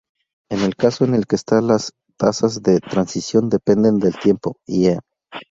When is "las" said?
1.61-1.93